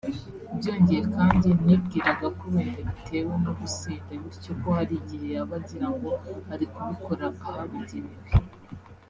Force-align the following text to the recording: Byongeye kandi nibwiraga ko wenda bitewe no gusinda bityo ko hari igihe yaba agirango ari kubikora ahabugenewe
Byongeye 0.57 1.01
kandi 1.15 1.47
nibwiraga 1.65 2.27
ko 2.37 2.43
wenda 2.53 2.79
bitewe 2.87 3.33
no 3.43 3.51
gusinda 3.59 4.11
bityo 4.23 4.51
ko 4.61 4.67
hari 4.77 4.93
igihe 5.01 5.25
yaba 5.35 5.53
agirango 5.59 6.09
ari 6.53 6.65
kubikora 6.73 7.25
ahabugenewe 7.47 8.19